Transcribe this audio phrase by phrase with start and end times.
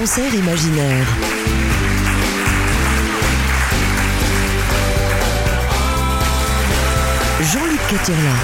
[0.00, 1.08] concert imaginaire.
[7.40, 8.34] Jean-Luc Caturla.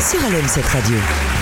[0.00, 1.41] Sur LM7 Radio.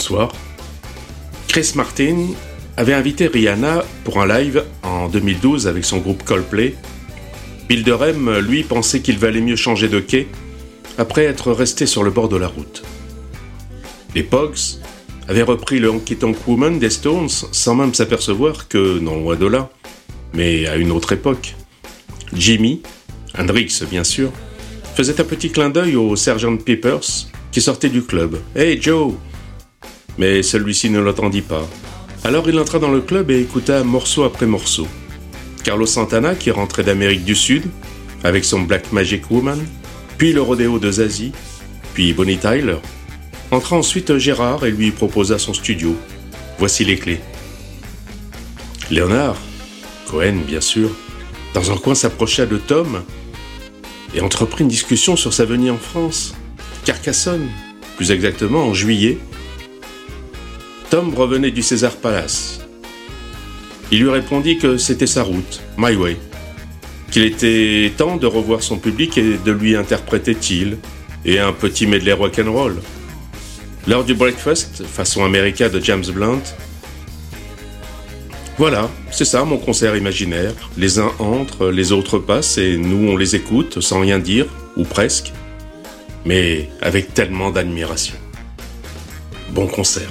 [0.00, 0.32] Bonsoir.
[1.46, 2.28] Chris Martin
[2.78, 6.74] avait invité Rihanna pour un live en 2012 avec son groupe Coldplay.
[7.68, 7.84] Bill
[8.40, 10.26] lui, pensait qu'il valait mieux changer de quai
[10.96, 12.82] après être resté sur le bord de la route.
[14.14, 14.78] Les Pogs
[15.28, 19.46] avaient repris le Honky Tonk Woman des Stones sans même s'apercevoir que, non loin de
[19.46, 19.68] là,
[20.32, 21.56] mais à une autre époque,
[22.32, 22.80] Jimmy,
[23.38, 24.32] Hendrix bien sûr,
[24.94, 26.64] faisait un petit clin d'œil au Sgt.
[26.64, 28.38] Peppers qui sortait du club.
[28.56, 29.12] Hey Joe
[30.20, 31.66] mais celui-ci ne l'entendit pas.
[32.24, 34.86] Alors il entra dans le club et écouta morceau après morceau.
[35.64, 37.64] Carlos Santana, qui rentrait d'Amérique du Sud,
[38.22, 39.58] avec son Black Magic Woman,
[40.18, 41.32] puis le rodéo de Zazie,
[41.94, 42.76] puis Bonnie Tyler.
[43.50, 45.96] Entra ensuite Gérard et lui proposa son studio.
[46.58, 47.20] Voici les clés.
[48.90, 49.38] Léonard,
[50.10, 50.90] Cohen bien sûr,
[51.54, 53.04] dans un coin s'approcha de Tom
[54.14, 56.34] et entreprit une discussion sur sa venue en France,
[56.84, 57.48] Carcassonne,
[57.96, 59.18] plus exactement en juillet
[60.90, 62.60] Tom revenait du César Palace.
[63.92, 66.16] Il lui répondit que c'était sa route, My Way,
[67.12, 70.78] qu'il était temps de revoir son public et de lui interpréter Till
[71.24, 72.74] et un petit medley rock'n'roll.
[73.86, 76.42] Lors du breakfast, façon américaine de James Blunt,
[78.58, 80.54] voilà, c'est ça mon concert imaginaire.
[80.76, 84.82] Les uns entrent, les autres passent et nous on les écoute sans rien dire, ou
[84.82, 85.32] presque,
[86.26, 88.16] mais avec tellement d'admiration.
[89.50, 90.10] Bon concert.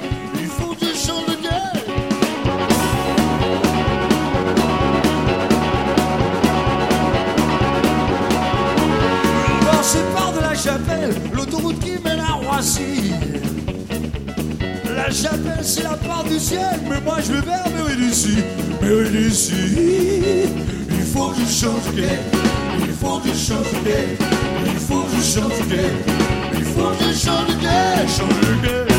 [11.51, 13.11] l'autoroute qui mène à Roissy.
[14.95, 18.37] La chapelle, c'est la part du ciel, mais moi je vais vers Méridici.
[18.81, 19.53] Méridici,
[20.89, 21.81] il faut que je change
[22.79, 23.65] il faut que je change
[24.65, 25.53] il faut que je change
[26.53, 28.90] il faut que je change quai, change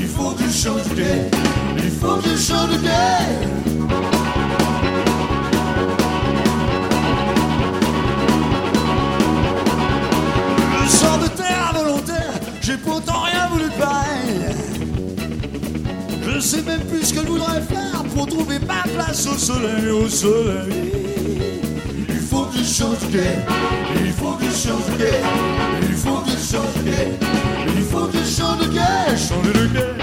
[0.00, 0.82] il faut que je change
[1.76, 2.68] il faut que je change.
[10.84, 14.56] Je sors de terre volontaire, j'ai pourtant rien voulu de pareil.
[16.26, 19.90] Je sais même plus ce que je voudrais faire pour trouver ma place au soleil,
[19.90, 20.92] au soleil.
[22.08, 23.38] Il faut que je change quai,
[24.04, 25.41] il faut que je change
[28.62, 30.01] change de quai, changer de quai.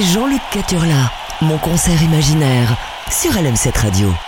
[0.00, 2.76] Jean-Luc Caturla, mon concert imaginaire,
[3.10, 4.25] sur LM7 Radio.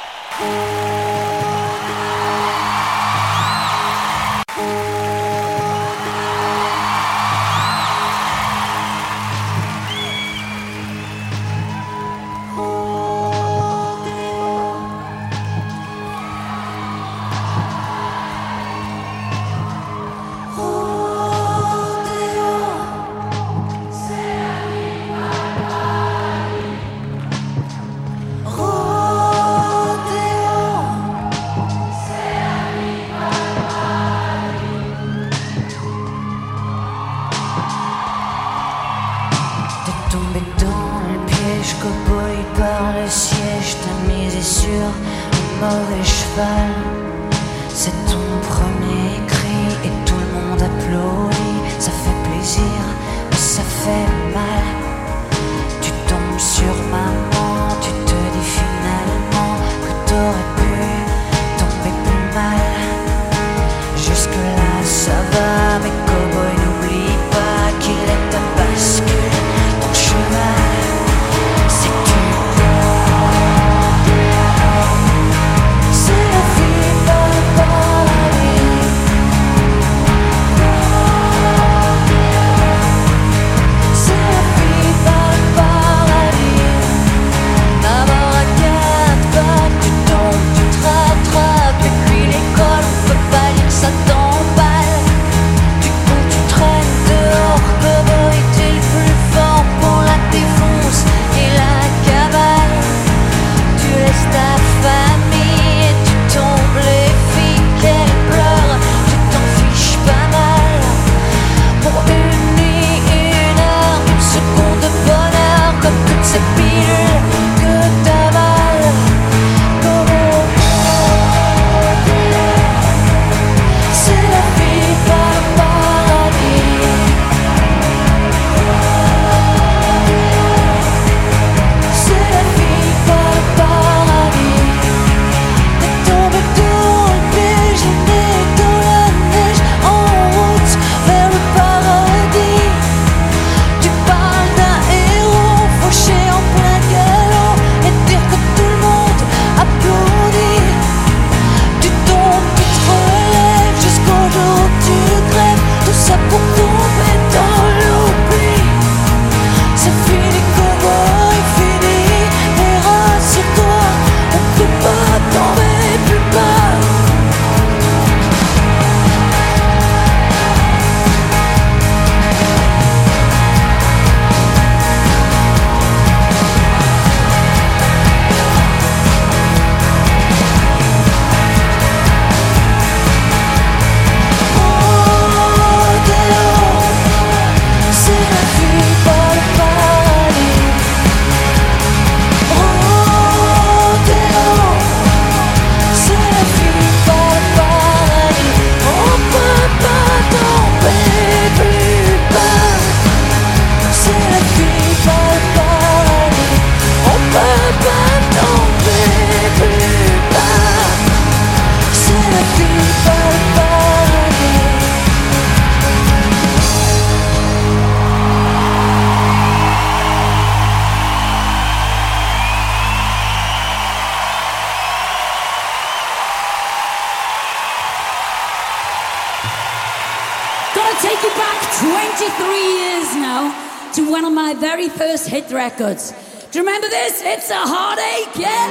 [230.78, 233.50] Gotta take you back 23 years now
[233.94, 236.12] to one of my very first hit records.
[236.52, 237.20] Do you remember this?
[237.20, 238.64] It's a heartache, yeah?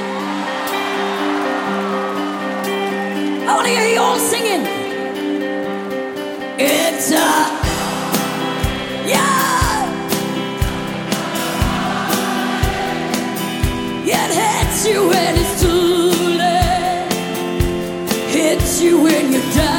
[3.46, 4.62] I wanna hear you all singing.
[6.58, 7.28] It's a.
[9.12, 9.58] Yeah!
[14.06, 17.12] It hits you when it's too late.
[18.32, 19.77] Hits you when you die.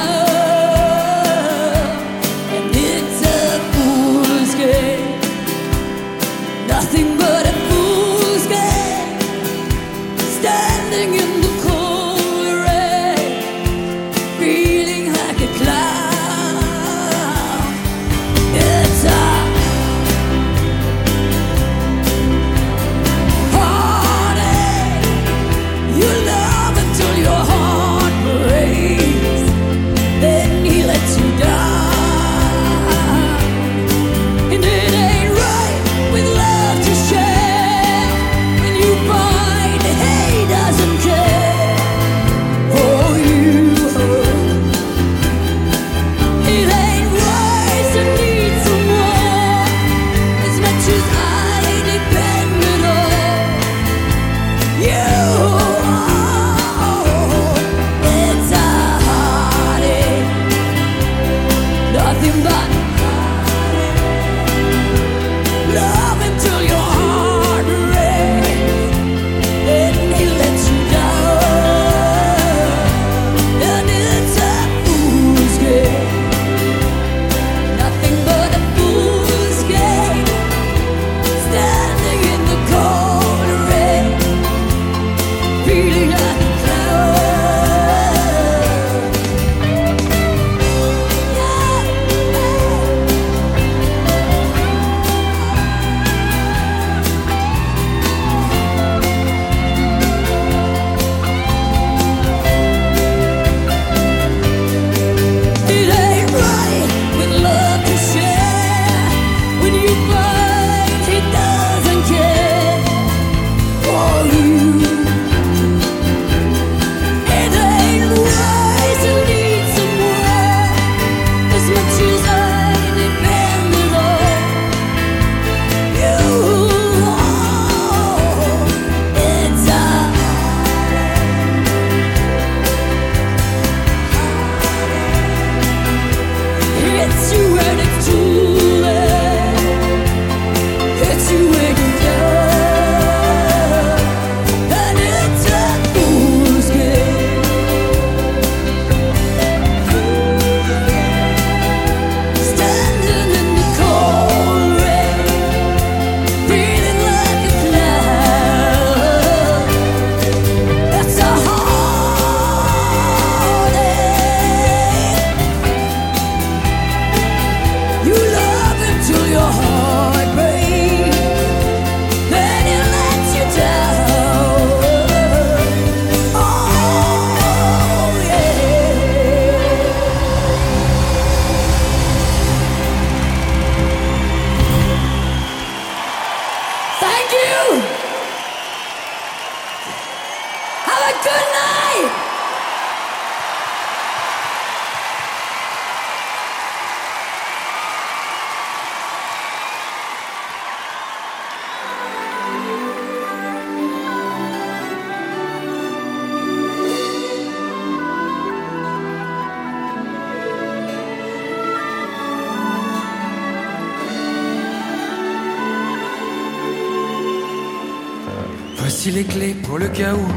[219.12, 220.28] les clés pour le cas où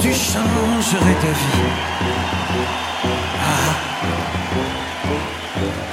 [0.00, 1.62] tu changerais ta vie.
[3.40, 3.74] Ah.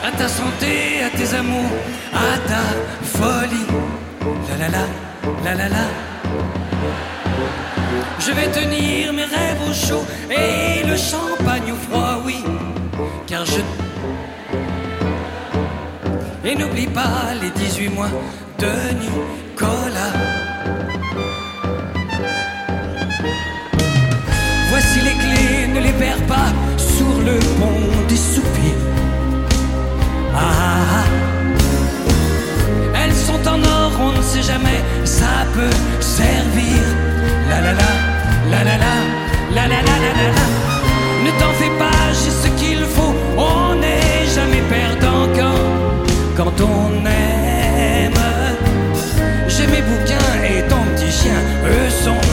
[0.07, 1.71] À ta santé, à tes amours,
[2.13, 2.63] à ta
[3.03, 3.67] folie.
[4.49, 4.85] La la la,
[5.45, 5.85] la la la.
[8.19, 12.43] Je vais tenir mes rêves au chaud et le champagne au froid, oui,
[13.27, 13.61] car je.
[16.47, 18.11] Et n'oublie pas les 18 mois
[18.59, 18.71] de
[19.01, 20.28] Nicolas.
[28.33, 28.83] soupirs.
[30.35, 31.05] Ah,
[32.99, 36.81] elles sont en or, on ne sait jamais, ça peut servir.
[37.49, 37.91] La la la,
[38.51, 38.95] la la la,
[39.55, 40.27] la la la la la.
[40.37, 40.45] la.
[41.25, 43.13] Ne t'en fais pas, j'ai ce qu'il faut.
[43.37, 45.61] On n'est jamais perdant quand,
[46.37, 48.23] quand on aime.
[49.47, 52.28] J'ai mes bouquins et ton petit chien, eux sont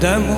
[0.00, 0.34] 淡漠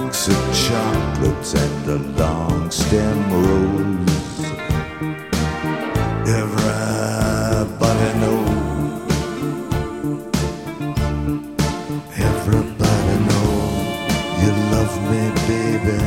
[0.00, 4.40] box of chocolates and a long stem rose.
[6.40, 9.12] Everybody knows.
[12.30, 13.84] Everybody knows
[14.42, 16.00] you love me, baby.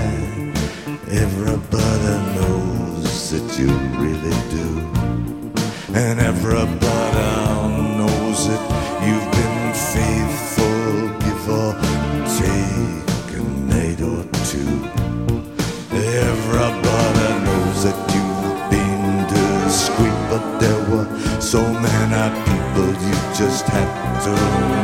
[1.23, 3.69] Everybody knows that you
[4.01, 4.67] really do.
[5.93, 7.27] And everybody
[7.97, 8.92] knows it.
[22.73, 24.82] but you just have to.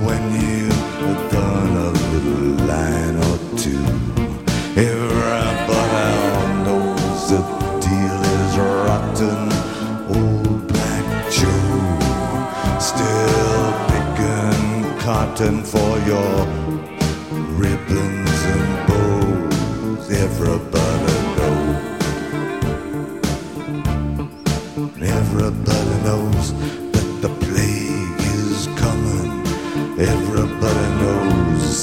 [0.00, 3.84] when you've done a little line or two.
[4.76, 7.40] Everybody knows the
[7.84, 9.40] deal is rotten.
[10.16, 16.63] Old Black Joe still picking cotton for your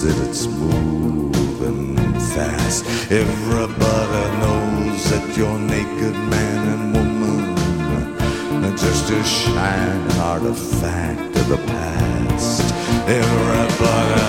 [0.04, 1.96] that it's moving
[2.34, 2.86] fast.
[3.12, 11.58] Everybody knows that you're naked man and woman are just a shining artifact of the
[11.58, 12.74] past.
[13.08, 14.22] Everybody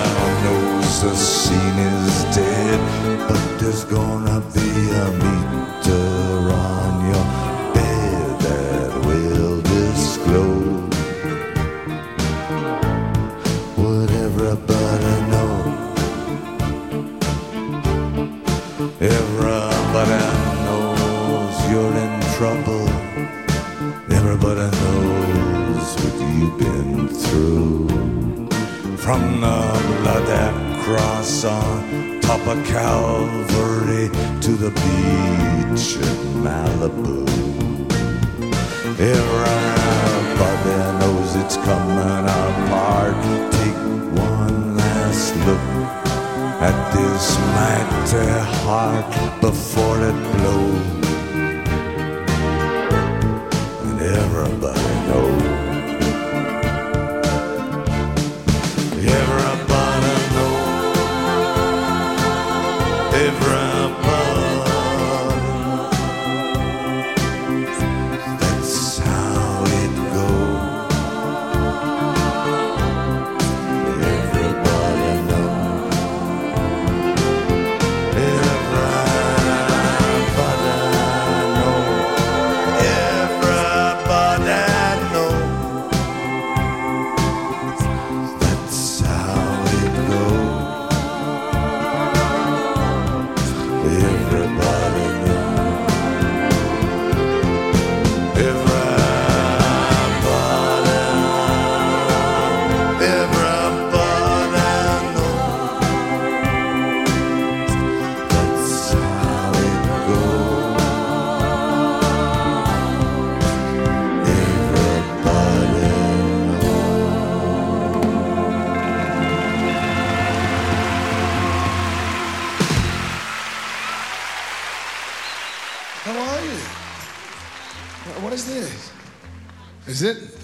[0.43, 4.32] knows the scene is dead, but there's gonna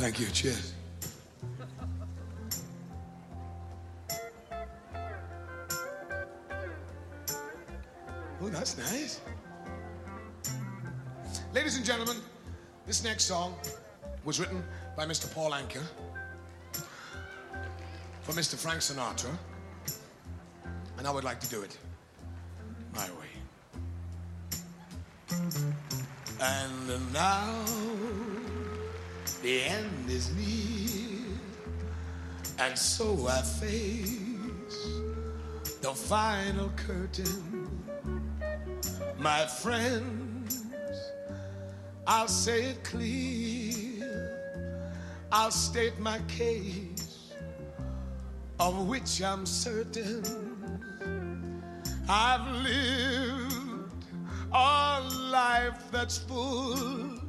[0.10, 0.28] Thank you.
[0.34, 0.74] Cheers.
[8.41, 9.22] Oh, that's nice.
[11.53, 12.16] Ladies and gentlemen,
[12.88, 13.53] this next song
[14.26, 14.64] was written
[14.97, 15.32] by Mr.
[15.32, 15.84] Paul Anka
[18.24, 18.55] for Mr.
[18.55, 19.30] Frank Sinatra,
[20.97, 21.78] and I would like to do it
[22.95, 23.30] my way.
[26.41, 27.64] And now
[29.42, 31.38] the end is near,
[32.60, 34.20] and so I face
[35.82, 37.70] the final curtain.
[39.18, 40.64] My friends,
[42.06, 44.42] I'll say it clear,
[45.32, 47.32] I'll state my case,
[48.60, 50.24] of which I'm certain.
[52.10, 54.06] I've lived
[54.52, 57.29] a life that's full.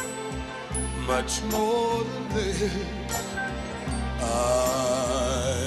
[1.07, 2.73] much more than this.
[4.21, 5.57] I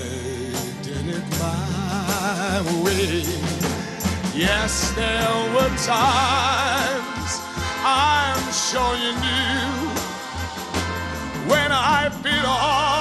[0.82, 3.24] did it my way.
[4.35, 7.32] Yes, there were times
[7.85, 9.91] I'm sure you knew
[11.51, 12.93] when I bit off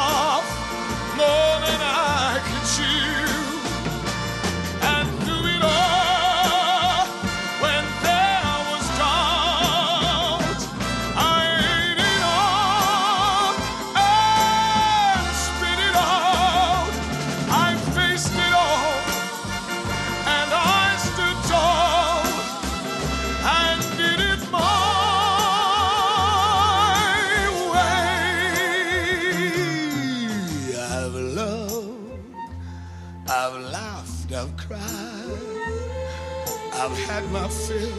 [37.33, 37.91] my fill,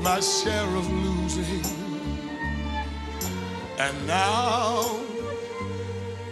[0.00, 1.64] my share of losing,
[3.80, 5.00] and now,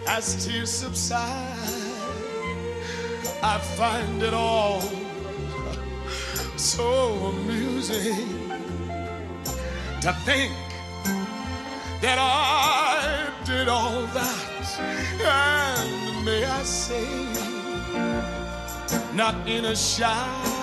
[0.07, 1.59] as tears subside,
[3.43, 4.79] I find it all
[6.55, 8.49] so amusing
[9.99, 10.53] to think
[12.01, 14.79] that I did all that,
[15.21, 17.05] and may I say,
[19.13, 20.62] not in a shy.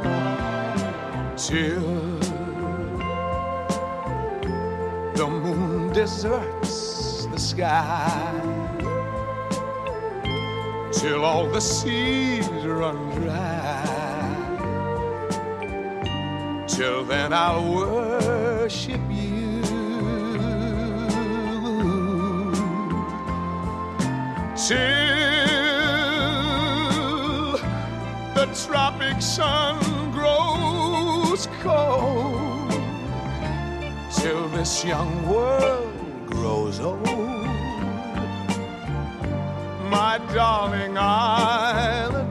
[0.03, 0.17] me.
[1.35, 1.91] Till
[5.15, 6.54] the moon deserts
[7.55, 8.31] sky
[10.91, 13.81] till all the seas run dry.
[16.67, 19.61] Till then, I'll worship you.
[24.67, 24.77] Till
[28.35, 29.79] the tropic sun
[30.11, 32.71] grows cold.
[34.11, 35.93] Till this young world
[36.27, 37.04] grows old
[39.95, 42.24] my darling, I'll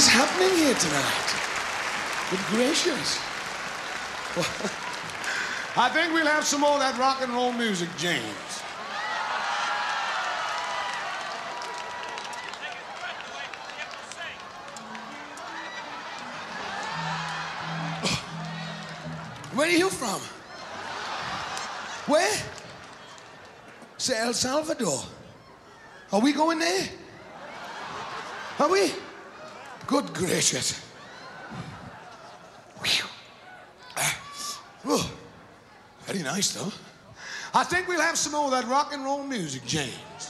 [0.00, 1.28] is happening here tonight?
[2.30, 3.18] Good gracious.
[5.76, 8.24] I think we'll have some more of that rock and roll music, James.
[18.02, 18.24] Oh,
[19.52, 20.22] where are you from?
[22.10, 22.42] Where?
[23.98, 25.02] Say El Salvador.
[26.10, 26.88] Are we going there?
[28.60, 28.92] Are we?
[29.90, 30.80] Good gracious.
[34.86, 35.12] Oh,
[36.02, 36.72] very nice, though.
[37.52, 40.29] I think we'll have some more of that rock and roll music, James.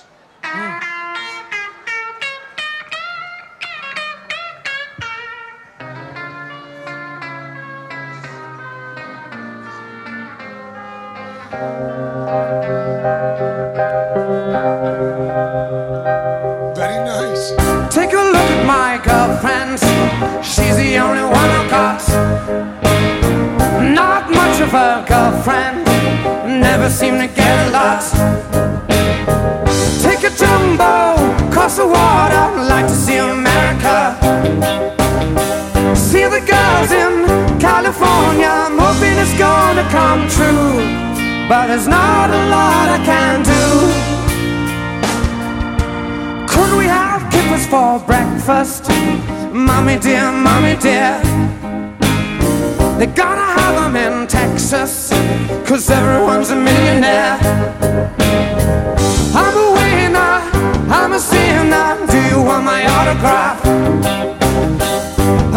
[41.80, 43.64] There's not a lot I can do.
[46.52, 48.90] Could we have kippers for breakfast?
[49.50, 51.18] Mommy dear, mommy dear.
[52.98, 55.08] They gotta have them in Texas,
[55.64, 57.38] cause everyone's a millionaire.
[59.42, 60.36] I'm a winner,
[60.98, 61.96] I'm a sinner.
[62.12, 63.64] Do you want my autograph?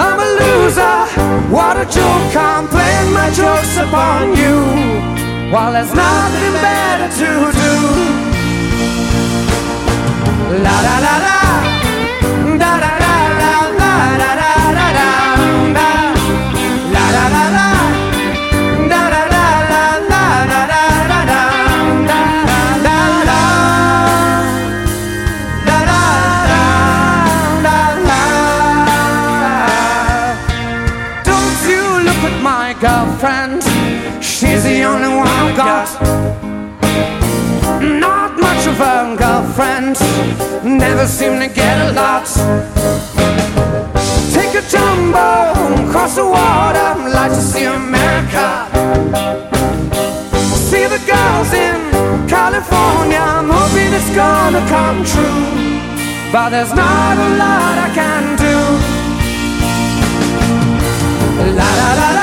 [0.05, 0.97] I'm a loser,
[1.51, 2.35] what a joke.
[2.37, 4.42] I'm playing my jokes upon you
[5.53, 7.29] while there's nothing better to
[7.61, 7.73] do.
[10.63, 11.39] La da da da,
[12.57, 14.63] da da da da da, la.
[32.81, 33.63] Girlfriend,
[34.21, 36.01] she's the only one Got
[37.79, 39.99] not much of a girlfriend,
[40.63, 42.25] never seem to get a lot.
[44.33, 48.65] Take a jumbo, cross the water, like to see America.
[50.55, 55.83] See the girls in California, I'm hoping it's gonna come true.
[56.31, 58.57] But there's not a lot I can do.
[61.55, 62.22] La la la la.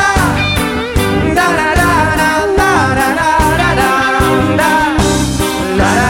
[5.81, 6.10] La